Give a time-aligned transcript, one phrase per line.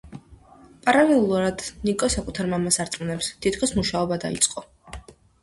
[0.85, 4.67] პარალელურად ნიკო საკუთარ მამას არწმუნებს, თითქოს მუშაობა დაიწყო.